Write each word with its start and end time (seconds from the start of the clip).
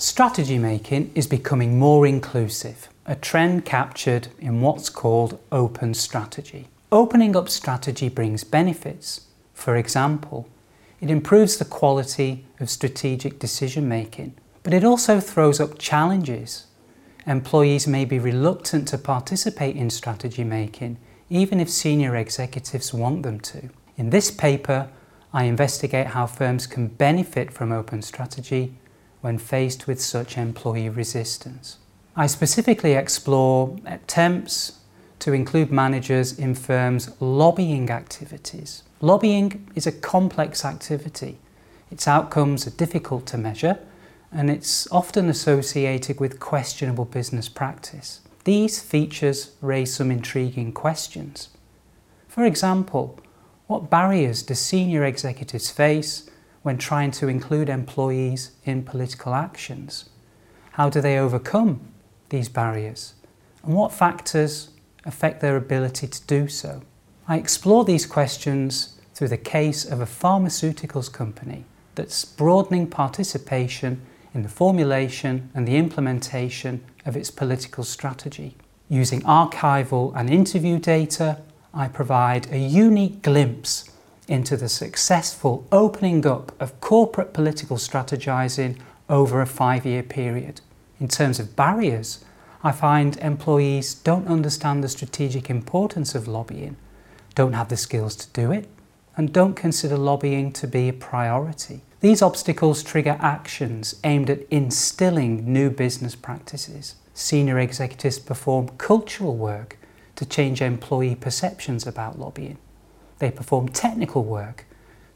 Strategy 0.00 0.56
making 0.56 1.12
is 1.14 1.26
becoming 1.26 1.78
more 1.78 2.06
inclusive, 2.06 2.88
a 3.04 3.14
trend 3.14 3.66
captured 3.66 4.28
in 4.38 4.62
what's 4.62 4.88
called 4.88 5.38
open 5.52 5.92
strategy. 5.92 6.68
Opening 6.90 7.36
up 7.36 7.50
strategy 7.50 8.08
brings 8.08 8.42
benefits. 8.42 9.26
For 9.52 9.76
example, 9.76 10.48
it 11.02 11.10
improves 11.10 11.58
the 11.58 11.66
quality 11.66 12.46
of 12.60 12.70
strategic 12.70 13.38
decision 13.38 13.90
making, 13.90 14.32
but 14.62 14.72
it 14.72 14.84
also 14.84 15.20
throws 15.20 15.60
up 15.60 15.78
challenges. 15.78 16.64
Employees 17.26 17.86
may 17.86 18.06
be 18.06 18.18
reluctant 18.18 18.88
to 18.88 18.96
participate 18.96 19.76
in 19.76 19.90
strategy 19.90 20.44
making, 20.44 20.96
even 21.28 21.60
if 21.60 21.68
senior 21.68 22.16
executives 22.16 22.94
want 22.94 23.22
them 23.22 23.38
to. 23.40 23.68
In 23.98 24.08
this 24.08 24.30
paper, 24.30 24.88
I 25.34 25.44
investigate 25.44 26.06
how 26.06 26.24
firms 26.24 26.66
can 26.66 26.86
benefit 26.86 27.52
from 27.52 27.70
open 27.70 28.00
strategy 28.00 28.78
when 29.20 29.38
faced 29.38 29.86
with 29.86 30.00
such 30.00 30.36
employee 30.38 30.88
resistance. 30.88 31.78
I 32.16 32.26
specifically 32.26 32.92
explore 32.94 33.76
attempts 33.86 34.80
to 35.20 35.32
include 35.32 35.70
managers 35.70 36.38
in 36.38 36.54
firms' 36.54 37.10
lobbying 37.20 37.90
activities. 37.90 38.82
Lobbying 39.00 39.68
is 39.74 39.86
a 39.86 39.92
complex 39.92 40.64
activity. 40.64 41.38
Its 41.90 42.08
outcomes 42.08 42.66
are 42.66 42.70
difficult 42.70 43.26
to 43.26 43.38
measure 43.38 43.78
and 44.32 44.50
it's 44.50 44.90
often 44.92 45.28
associated 45.28 46.20
with 46.20 46.40
questionable 46.40 47.04
business 47.04 47.48
practice. 47.48 48.20
These 48.44 48.80
features 48.80 49.52
raise 49.60 49.94
some 49.94 50.10
intriguing 50.10 50.72
questions. 50.72 51.48
For 52.28 52.44
example, 52.44 53.18
what 53.66 53.90
barriers 53.90 54.42
do 54.42 54.54
senior 54.54 55.04
executives 55.04 55.70
face 55.70 56.29
when 56.62 56.78
trying 56.78 57.10
to 57.12 57.28
include 57.28 57.68
employees 57.68 58.52
in 58.64 58.82
political 58.82 59.34
actions? 59.34 60.10
How 60.72 60.88
do 60.88 61.00
they 61.00 61.18
overcome 61.18 61.80
these 62.28 62.48
barriers? 62.48 63.14
And 63.62 63.74
what 63.74 63.92
factors 63.92 64.70
affect 65.04 65.40
their 65.40 65.56
ability 65.56 66.06
to 66.06 66.26
do 66.26 66.48
so? 66.48 66.82
I 67.28 67.36
explore 67.36 67.84
these 67.84 68.06
questions 68.06 69.00
through 69.14 69.28
the 69.28 69.36
case 69.36 69.84
of 69.84 70.00
a 70.00 70.06
pharmaceuticals 70.06 71.12
company 71.12 71.64
that's 71.94 72.24
broadening 72.24 72.86
participation 72.86 74.00
in 74.34 74.42
the 74.42 74.48
formulation 74.48 75.50
and 75.54 75.66
the 75.66 75.76
implementation 75.76 76.82
of 77.04 77.16
its 77.16 77.30
political 77.30 77.84
strategy. 77.84 78.56
Using 78.88 79.20
archival 79.22 80.12
and 80.16 80.30
interview 80.30 80.78
data, 80.78 81.40
I 81.72 81.88
provide 81.88 82.52
a 82.52 82.58
unique 82.58 83.22
glimpse 83.22 83.90
into 84.30 84.56
the 84.56 84.68
successful 84.68 85.66
opening 85.72 86.24
up 86.24 86.52
of 86.60 86.80
corporate 86.80 87.32
political 87.32 87.76
strategizing 87.76 88.78
over 89.08 89.40
a 89.40 89.46
five 89.46 89.84
year 89.84 90.04
period. 90.04 90.60
In 91.00 91.08
terms 91.08 91.40
of 91.40 91.56
barriers, 91.56 92.24
I 92.62 92.70
find 92.70 93.16
employees 93.16 93.92
don't 93.94 94.28
understand 94.28 94.84
the 94.84 94.88
strategic 94.88 95.50
importance 95.50 96.14
of 96.14 96.28
lobbying, 96.28 96.76
don't 97.34 97.54
have 97.54 97.70
the 97.70 97.76
skills 97.76 98.14
to 98.16 98.28
do 98.32 98.52
it, 98.52 98.68
and 99.16 99.32
don't 99.32 99.54
consider 99.54 99.96
lobbying 99.96 100.52
to 100.52 100.68
be 100.68 100.88
a 100.88 100.92
priority. 100.92 101.80
These 102.00 102.22
obstacles 102.22 102.84
trigger 102.84 103.18
actions 103.20 103.96
aimed 104.04 104.30
at 104.30 104.46
instilling 104.50 105.52
new 105.52 105.70
business 105.70 106.14
practices. 106.14 106.94
Senior 107.14 107.58
executives 107.58 108.20
perform 108.20 108.68
cultural 108.78 109.36
work 109.36 109.76
to 110.14 110.24
change 110.24 110.62
employee 110.62 111.16
perceptions 111.16 111.86
about 111.86 112.18
lobbying. 112.18 112.58
They 113.20 113.30
perform 113.30 113.68
technical 113.68 114.24
work 114.24 114.64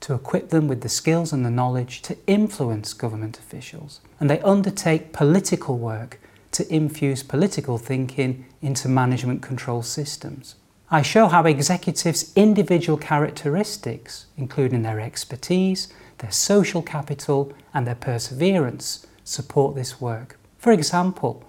to 0.00 0.14
equip 0.14 0.50
them 0.50 0.68
with 0.68 0.82
the 0.82 0.88
skills 0.88 1.32
and 1.32 1.46
the 1.46 1.50
knowledge 1.50 2.02
to 2.02 2.18
influence 2.26 2.92
government 2.92 3.38
officials. 3.38 4.00
And 4.20 4.28
they 4.28 4.40
undertake 4.40 5.12
political 5.12 5.78
work 5.78 6.20
to 6.50 6.70
infuse 6.74 7.22
political 7.22 7.78
thinking 7.78 8.44
into 8.60 8.88
management 8.88 9.40
control 9.40 9.82
systems. 9.82 10.56
I 10.90 11.02
show 11.02 11.28
how 11.28 11.44
executives' 11.44 12.32
individual 12.36 12.98
characteristics, 12.98 14.26
including 14.36 14.82
their 14.82 15.00
expertise, 15.00 15.88
their 16.18 16.32
social 16.32 16.82
capital, 16.82 17.52
and 17.72 17.86
their 17.86 17.94
perseverance, 17.94 19.06
support 19.24 19.74
this 19.74 20.00
work. 20.00 20.38
For 20.58 20.72
example, 20.72 21.44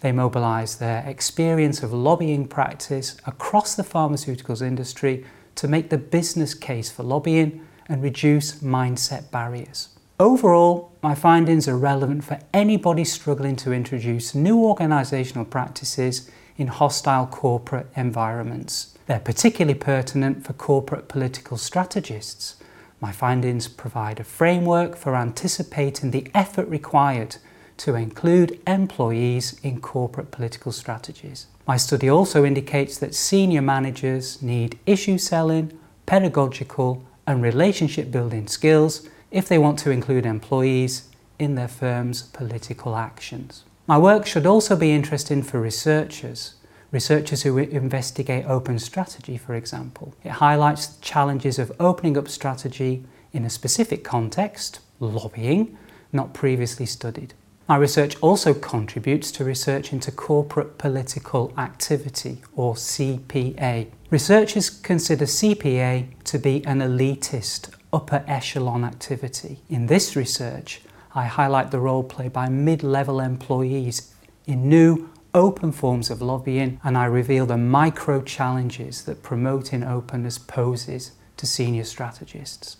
they 0.00 0.12
mobilise 0.12 0.74
their 0.74 1.02
experience 1.06 1.82
of 1.82 1.92
lobbying 1.92 2.46
practice 2.46 3.16
across 3.26 3.74
the 3.74 3.84
pharmaceuticals 3.84 4.60
industry 4.60 5.24
to 5.56 5.68
make 5.68 5.90
the 5.90 5.98
business 5.98 6.54
case 6.54 6.90
for 6.90 7.02
lobbying 7.02 7.66
and 7.88 8.02
reduce 8.02 8.60
mindset 8.60 9.30
barriers. 9.30 9.88
Overall, 10.18 10.92
my 11.02 11.14
findings 11.14 11.66
are 11.66 11.76
relevant 11.76 12.24
for 12.24 12.38
anybody 12.52 13.04
struggling 13.04 13.56
to 13.56 13.72
introduce 13.72 14.34
new 14.34 14.56
organisational 14.56 15.48
practices 15.48 16.30
in 16.56 16.68
hostile 16.68 17.26
corporate 17.26 17.88
environments. 17.96 18.96
They're 19.06 19.18
particularly 19.18 19.78
pertinent 19.78 20.46
for 20.46 20.52
corporate 20.52 21.08
political 21.08 21.56
strategists. 21.56 22.56
My 23.00 23.12
findings 23.12 23.68
provide 23.68 24.20
a 24.20 24.24
framework 24.24 24.96
for 24.96 25.16
anticipating 25.16 26.10
the 26.10 26.30
effort 26.32 26.68
required 26.68 27.36
to 27.78 27.94
include 27.94 28.60
employees 28.66 29.58
in 29.62 29.80
corporate 29.80 30.30
political 30.30 30.72
strategies. 30.72 31.46
My 31.66 31.76
study 31.76 32.08
also 32.08 32.44
indicates 32.44 32.98
that 32.98 33.14
senior 33.14 33.62
managers 33.62 34.42
need 34.42 34.78
issue 34.86 35.18
selling, 35.18 35.78
pedagogical, 36.06 37.02
and 37.26 37.42
relationship 37.42 38.10
building 38.10 38.46
skills 38.46 39.08
if 39.30 39.48
they 39.48 39.58
want 39.58 39.78
to 39.80 39.90
include 39.90 40.26
employees 40.26 41.08
in 41.38 41.54
their 41.54 41.68
firm's 41.68 42.22
political 42.22 42.96
actions. 42.96 43.64
My 43.86 43.98
work 43.98 44.26
should 44.26 44.46
also 44.46 44.76
be 44.76 44.92
interesting 44.92 45.42
for 45.42 45.60
researchers, 45.60 46.54
researchers 46.90 47.42
who 47.42 47.58
investigate 47.58 48.44
open 48.46 48.78
strategy, 48.78 49.36
for 49.36 49.54
example. 49.54 50.14
It 50.22 50.32
highlights 50.32 50.86
the 50.86 51.02
challenges 51.02 51.58
of 51.58 51.72
opening 51.80 52.16
up 52.16 52.28
strategy 52.28 53.04
in 53.32 53.44
a 53.44 53.50
specific 53.50 54.04
context, 54.04 54.80
lobbying, 55.00 55.76
not 56.12 56.32
previously 56.32 56.86
studied. 56.86 57.34
My 57.66 57.76
research 57.76 58.16
also 58.20 58.52
contributes 58.52 59.32
to 59.32 59.44
research 59.44 59.90
into 59.90 60.12
corporate 60.12 60.76
political 60.76 61.50
activity, 61.56 62.42
or 62.54 62.74
CPA. 62.74 63.86
Researchers 64.10 64.68
consider 64.68 65.24
CPA 65.24 66.08
to 66.24 66.38
be 66.38 66.62
an 66.66 66.80
elitist, 66.80 67.70
upper 67.90 68.22
echelon 68.26 68.84
activity. 68.84 69.60
In 69.70 69.86
this 69.86 70.14
research, 70.14 70.82
I 71.14 71.24
highlight 71.24 71.70
the 71.70 71.80
role 71.80 72.02
played 72.02 72.34
by 72.34 72.50
mid 72.50 72.82
level 72.82 73.18
employees 73.18 74.12
in 74.44 74.68
new, 74.68 75.08
open 75.32 75.72
forms 75.72 76.10
of 76.10 76.20
lobbying, 76.20 76.78
and 76.84 76.98
I 76.98 77.06
reveal 77.06 77.46
the 77.46 77.56
micro 77.56 78.20
challenges 78.20 79.04
that 79.04 79.22
promoting 79.22 79.82
openness 79.82 80.36
poses 80.36 81.12
to 81.38 81.46
senior 81.46 81.84
strategists. 81.84 82.76